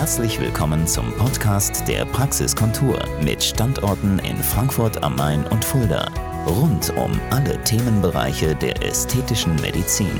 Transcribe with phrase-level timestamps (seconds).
[0.00, 6.10] Herzlich willkommen zum Podcast der Praxiskontur mit Standorten in Frankfurt am Main und Fulda.
[6.46, 10.18] Rund um alle Themenbereiche der ästhetischen Medizin.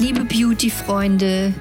[0.00, 1.54] Liebe Beauty-Freunde,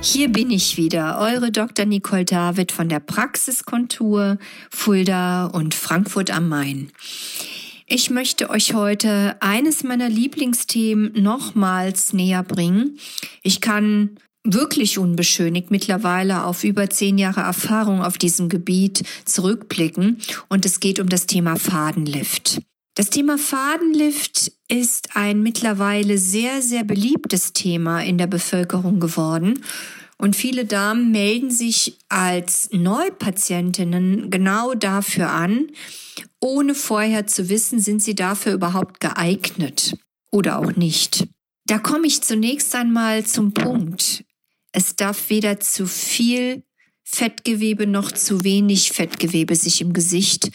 [0.00, 1.84] hier bin ich wieder, eure Dr.
[1.84, 4.38] Nicole David von der Praxiskontur
[4.70, 6.92] Fulda und Frankfurt am Main.
[7.88, 13.00] Ich möchte euch heute eines meiner Lieblingsthemen nochmals näher bringen.
[13.42, 20.66] Ich kann wirklich unbeschönigt mittlerweile auf über zehn Jahre Erfahrung auf diesem Gebiet zurückblicken und
[20.66, 22.60] es geht um das Thema Fadenlift.
[22.94, 29.64] Das Thema Fadenlift ist ein mittlerweile sehr, sehr beliebtes Thema in der Bevölkerung geworden.
[30.18, 35.68] Und viele Damen melden sich als Neupatientinnen genau dafür an,
[36.38, 39.96] ohne vorher zu wissen, sind sie dafür überhaupt geeignet
[40.30, 41.26] oder auch nicht.
[41.66, 44.24] Da komme ich zunächst einmal zum Punkt.
[44.72, 46.64] Es darf weder zu viel
[47.04, 50.50] Fettgewebe noch zu wenig Fettgewebe sich im Gesicht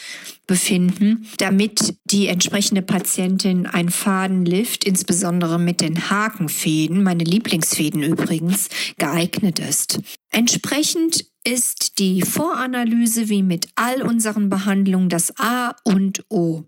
[0.48, 9.60] befinden, damit die entsprechende Patientin ein Fadenlift, insbesondere mit den Hakenfäden, meine Lieblingsfäden übrigens, geeignet
[9.60, 10.00] ist.
[10.32, 16.64] Entsprechend ist die Voranalyse wie mit all unseren Behandlungen das A und O.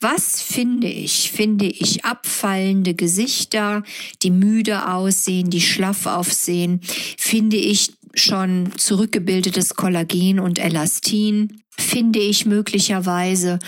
[0.00, 1.30] Was finde ich?
[1.30, 3.82] Finde ich abfallende Gesichter,
[4.22, 6.80] die müde aussehen, die schlaff aufsehen?
[7.18, 11.62] Finde ich schon zurückgebildetes Kollagen und Elastin?
[11.70, 13.58] Finde ich möglicherweise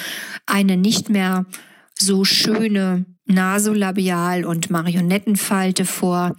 [0.47, 1.45] eine nicht mehr
[1.99, 6.35] so schöne Nasolabial- und Marionettenfalte vor,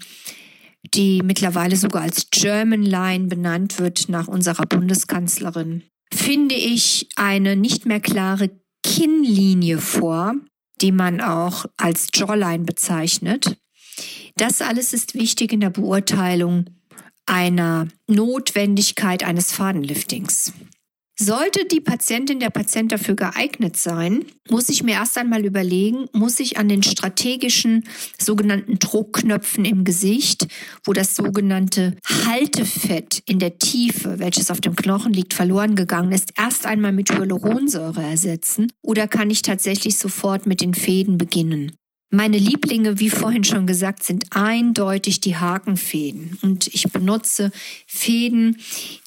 [0.93, 5.83] die mittlerweile sogar als German Line benannt wird nach unserer Bundeskanzlerin?
[6.11, 8.49] Finde ich eine nicht mehr klare
[8.83, 10.35] Kinnlinie vor,
[10.81, 13.57] die man auch als Jawline bezeichnet.
[14.35, 16.65] Das alles ist wichtig in der Beurteilung
[17.25, 20.53] einer Notwendigkeit eines Fadenliftings.
[21.19, 26.39] Sollte die Patientin, der Patient dafür geeignet sein, muss ich mir erst einmal überlegen, muss
[26.39, 27.83] ich an den strategischen
[28.19, 30.47] sogenannten Druckknöpfen im Gesicht,
[30.83, 36.31] wo das sogenannte Haltefett in der Tiefe, welches auf dem Knochen liegt, verloren gegangen ist,
[36.35, 41.73] erst einmal mit Hyaluronsäure ersetzen oder kann ich tatsächlich sofort mit den Fäden beginnen?
[42.15, 46.37] Meine Lieblinge, wie vorhin schon gesagt, sind eindeutig die Hakenfäden.
[46.43, 47.51] Und ich benutze
[47.87, 48.57] Fäden,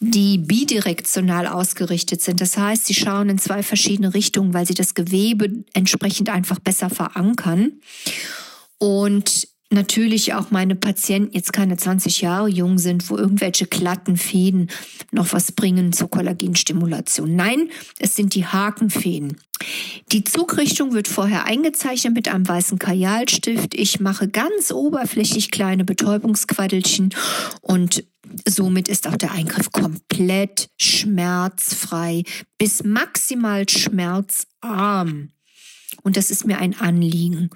[0.01, 2.41] die bidirektional ausgerichtet sind.
[2.41, 6.91] Das heißt, sie schauen in zwei verschiedene Richtungen, weil sie das Gewebe entsprechend einfach besser
[6.91, 7.75] verankern.
[8.79, 14.69] Und natürlich auch meine Patienten jetzt keine 20 Jahre jung sind, wo irgendwelche glatten Fäden
[15.13, 17.37] noch was bringen zur Kollagenstimulation.
[17.37, 19.37] Nein, es sind die Hakenfäden.
[20.13, 23.75] Die Zugrichtung wird vorher eingezeichnet mit einem weißen Kajalstift.
[23.75, 27.15] Ich mache ganz oberflächlich kleine Betäubungsquaddelchen
[27.61, 28.05] und
[28.47, 32.25] somit ist auch der Eingriff komplett schmerzfrei
[32.59, 35.31] bis maximal schmerzarm.
[36.07, 37.51] Und das ist mir ein Anliegen.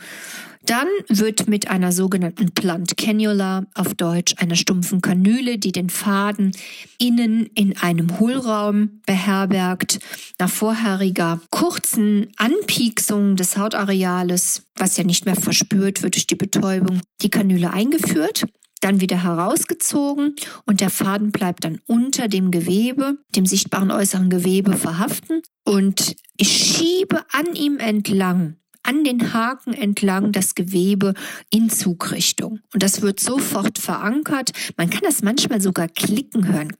[0.66, 6.50] Dann wird mit einer sogenannten Blunt Cannula, auf Deutsch einer stumpfen Kanüle, die den Faden
[6.98, 10.00] innen in einem Hohlraum beherbergt,
[10.40, 17.02] nach vorheriger kurzen Anpieksung des Hautareales, was ja nicht mehr verspürt wird durch die Betäubung,
[17.22, 18.46] die Kanüle eingeführt
[18.80, 20.34] dann wieder herausgezogen
[20.64, 26.48] und der Faden bleibt dann unter dem Gewebe, dem sichtbaren äußeren Gewebe verhaften und ich
[26.48, 31.14] schiebe an ihm entlang an den Haken entlang das Gewebe
[31.50, 32.60] in Zugrichtung.
[32.72, 34.52] Und das wird sofort verankert.
[34.76, 36.72] Man kann das manchmal sogar klicken hören.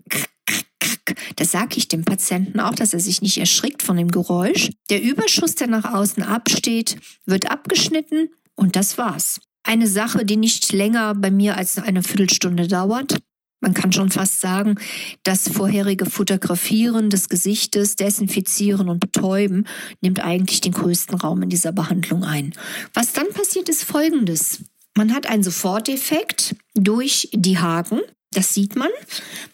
[1.37, 4.71] Das sage ich dem Patienten auch, dass er sich nicht erschrickt von dem Geräusch.
[4.89, 6.97] Der Überschuss, der nach außen absteht,
[7.27, 9.41] wird abgeschnitten und das war's.
[9.63, 13.19] Eine Sache, die nicht länger bei mir als eine Viertelstunde dauert.
[13.61, 14.77] Man kann schon fast sagen,
[15.23, 19.67] das vorherige Fotografieren des Gesichtes, Desinfizieren und Betäuben
[20.01, 22.55] nimmt eigentlich den größten Raum in dieser Behandlung ein.
[22.95, 24.65] Was dann passiert, ist Folgendes.
[24.97, 28.01] Man hat einen Soforteffekt durch die Haken.
[28.33, 28.91] Das sieht man.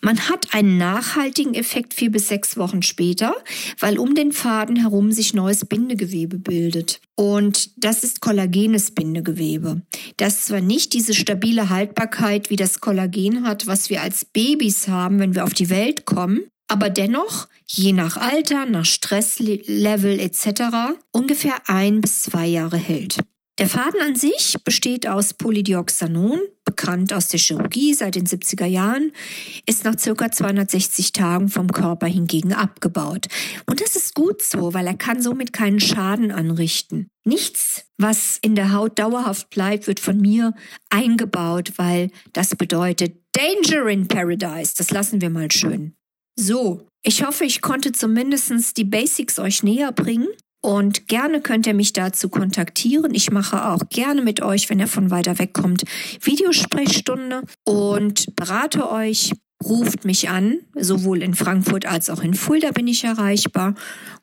[0.02, 3.34] Man hat einen nachhaltigen Effekt vier bis sechs Wochen später,
[3.78, 7.00] weil um den Faden herum sich neues Bindegewebe bildet.
[7.14, 9.80] Und das ist kollagenes Bindegewebe.
[10.18, 15.20] Das zwar nicht diese stabile Haltbarkeit wie das Kollagen hat, was wir als Babys haben,
[15.20, 21.54] wenn wir auf die Welt kommen, aber dennoch, je nach Alter, nach Stresslevel etc., ungefähr
[21.66, 23.18] ein bis zwei Jahre hält.
[23.58, 29.12] Der Faden an sich besteht aus Polydioxanon, bekannt aus der Chirurgie seit den 70er Jahren,
[29.64, 33.28] ist nach circa 260 Tagen vom Körper hingegen abgebaut.
[33.64, 37.08] Und das ist gut so, weil er kann somit keinen Schaden anrichten.
[37.24, 40.52] Nichts, was in der Haut dauerhaft bleibt, wird von mir
[40.90, 44.74] eingebaut, weil das bedeutet Danger in Paradise.
[44.76, 45.94] Das lassen wir mal schön.
[46.38, 50.28] So, ich hoffe, ich konnte zumindest die Basics euch näher bringen.
[50.66, 53.14] Und gerne könnt ihr mich dazu kontaktieren.
[53.14, 55.84] Ich mache auch gerne mit euch, wenn ihr von weiter weg kommt,
[56.20, 59.30] Videosprechstunde und berate euch.
[59.64, 63.74] Ruft mich an, sowohl in Frankfurt als auch in Fulda bin ich erreichbar.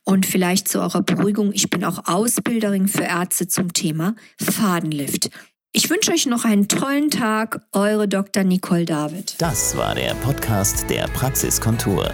[0.03, 5.29] Und vielleicht zu eurer Beruhigung, ich bin auch Ausbilderin für Ärzte zum Thema Fadenlift.
[5.71, 8.43] Ich wünsche euch noch einen tollen Tag, eure Dr.
[8.43, 9.35] Nicole David.
[9.37, 12.13] Das war der Podcast der Praxiskontur.